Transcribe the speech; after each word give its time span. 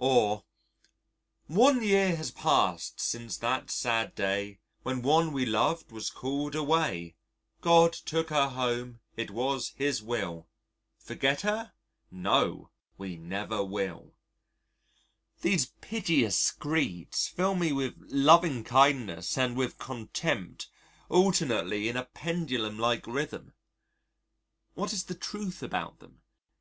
Or: 0.00 0.42
"One 1.46 1.80
year 1.80 2.16
has 2.16 2.32
passed 2.32 3.00
since 3.00 3.36
that 3.36 3.70
sad 3.70 4.16
day, 4.16 4.58
When 4.82 5.02
one 5.02 5.32
we 5.32 5.46
loved 5.46 5.92
was 5.92 6.10
called 6.10 6.56
away. 6.56 7.14
God 7.60 7.92
took 7.92 8.30
her 8.30 8.48
home; 8.48 8.98
it 9.16 9.30
was 9.30 9.68
His 9.76 10.02
will, 10.02 10.48
Forget 10.98 11.42
her? 11.42 11.74
No, 12.10 12.70
we 12.98 13.14
never 13.16 13.62
will." 13.62 14.14
These 15.42 15.66
piteous 15.80 16.36
screeds 16.36 17.28
fill 17.28 17.54
me 17.54 17.70
with 17.70 17.94
loving 18.08 18.64
kindness 18.64 19.38
and 19.38 19.56
with 19.56 19.78
contempt 19.78 20.66
alternately 21.08 21.86
in 21.88 21.96
a 21.96 22.06
pendulum 22.06 22.80
like 22.80 23.06
rhythm. 23.06 23.52
What 24.74 24.92
is 24.92 25.04
the 25.04 25.14
truth 25.14 25.62
about 25.62 26.00
them? 26.00 26.22